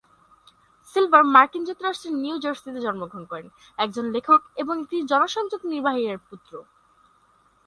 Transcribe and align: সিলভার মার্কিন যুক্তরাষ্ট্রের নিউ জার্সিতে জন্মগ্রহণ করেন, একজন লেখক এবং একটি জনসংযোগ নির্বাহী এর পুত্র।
সিলভার 0.87 1.23
মার্কিন 1.35 1.63
যুক্তরাষ্ট্রের 1.65 2.15
নিউ 2.23 2.35
জার্সিতে 2.43 2.81
জন্মগ্রহণ 2.85 3.25
করেন, 3.31 3.47
একজন 3.77 4.05
লেখক 4.15 4.41
এবং 4.55 4.75
একটি 4.83 4.97
জনসংযোগ 5.11 5.61
নির্বাহী 5.71 6.03
এর 6.11 6.19
পুত্র। 6.27 6.53